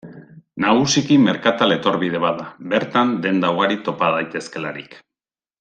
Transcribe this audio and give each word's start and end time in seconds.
Nagusiki 0.63 1.17
merkatal 1.25 1.75
etorbide 1.75 2.23
bat 2.25 2.41
da, 2.41 2.49
bertan 2.73 3.15
denda 3.29 3.55
ugari 3.59 3.81
topa 3.91 4.13
daitezkeelarik. 4.19 5.01